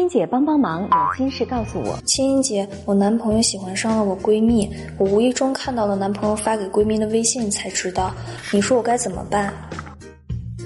[0.00, 1.94] 光英姐帮帮忙，有心事告诉我。
[2.06, 8.10] 青音姐，我男朋友喜欢上了我闺蜜，我无意中看到了男朋友发给闺蜜的微信才知道，
[8.50, 9.52] 你说我该怎么办？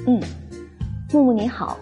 [0.06, 0.22] 嗯，
[1.12, 1.76] 木木你好，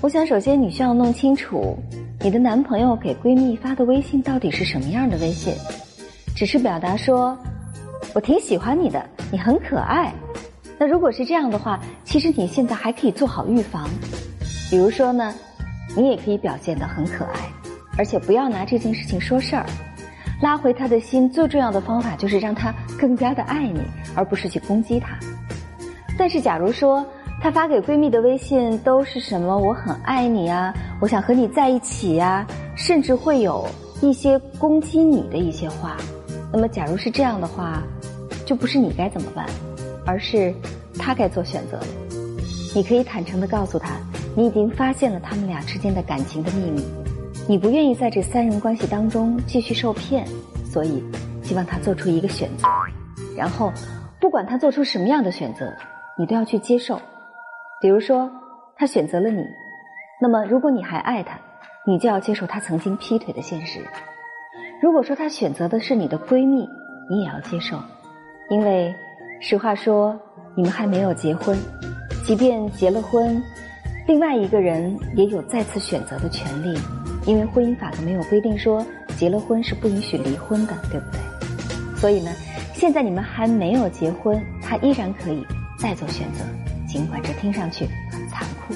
[0.00, 1.78] 我想首先你需要弄清楚，
[2.18, 5.54] 你的男朋友给闺蜜发的微信到底是什么样的微信，
[6.34, 7.38] 只是表达说，
[8.12, 10.12] 我挺喜欢你的，你很可爱。
[10.78, 13.88] 那如果是这样的话，其实你现在还可以做好预防，
[14.68, 15.32] 比如说呢。
[15.94, 17.52] 你也可以表现得很可爱，
[17.98, 19.66] 而且不要拿这件事情说事儿，
[20.40, 21.30] 拉回他的心。
[21.30, 23.80] 最重要的方法就是让他更加的爱你，
[24.14, 25.16] 而不是去攻击他。
[26.18, 27.04] 但是，假如说
[27.40, 33.68] 她发给闺蜜的微信都是什么“我很爱你啊，我想和你在一起呀”，甚至会有
[34.00, 35.96] 一些攻击你的一些话，
[36.52, 37.82] 那么，假如是这样的话，
[38.46, 39.46] 就不是你该怎么办，
[40.06, 40.54] 而是
[40.98, 41.86] 他该做选择了。
[42.74, 43.96] 你可以坦诚的告诉他。
[44.36, 46.84] 你已经发现了他们俩之间的感情的秘密，
[47.48, 50.26] 你不愿意在这三人关系当中继续受骗，
[50.62, 51.02] 所以
[51.42, 52.68] 希望他做出一个选择，
[53.34, 53.72] 然后
[54.20, 55.72] 不管他做出什么样的选择，
[56.18, 57.00] 你都要去接受。
[57.80, 58.30] 比如说
[58.76, 59.42] 他选择了你，
[60.20, 61.38] 那么如果你还爱他，
[61.86, 63.80] 你就要接受他曾经劈腿的现实。
[64.82, 66.68] 如果说他选择的是你的闺蜜，
[67.08, 67.78] 你也要接受，
[68.50, 68.94] 因为
[69.40, 70.14] 实话说，
[70.54, 71.56] 你们还没有结婚，
[72.26, 73.42] 即便结了婚。
[74.06, 76.78] 另外一个人也有再次选择的权利，
[77.26, 78.84] 因为婚姻法都没有规定说
[79.16, 81.20] 结了婚是不允许离婚的，对不对？
[81.96, 82.30] 所以呢，
[82.72, 85.44] 现在你们还没有结婚，他依然可以
[85.78, 86.44] 再做选择，
[86.86, 88.74] 尽管这听上去很残酷。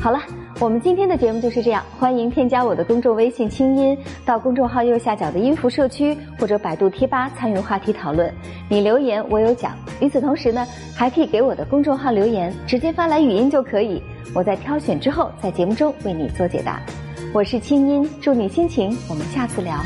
[0.00, 0.20] 好了。
[0.60, 8.34] 我们今天的节目就是这样，欢迎添加我的公众微信“清音”，到公众号右下角的音符社区或者百度贴吧参与话题讨论。
[8.68, 9.78] 你留言我有奖。
[10.00, 14.02] 与此同时呢，还可以给我的公众号留言，直接发来语音就可以，
[14.34, 16.80] 我在挑选之后在节目中为你做解答。
[17.32, 19.84] 我是清音，祝你心情，我们下次聊。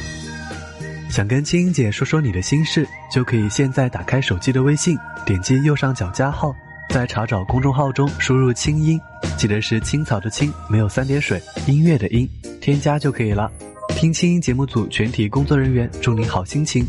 [1.10, 6.54] 想跟清音姐说说你的心事，就可以现在打开手机的微信，点击右上角加号。
[6.88, 9.00] 在查找公众号中输入“清音”，
[9.38, 12.28] 记得是青草的青，没有三点水，音乐的音，
[12.60, 13.50] 添加就可以了。
[13.88, 16.86] 听清音节目组全体工作人员祝你好心情。